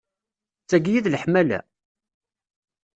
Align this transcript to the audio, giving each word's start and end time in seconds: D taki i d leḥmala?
D 0.63 0.65
taki 0.69 0.91
i 0.97 0.99
d 1.03 1.05
leḥmala? 1.11 1.59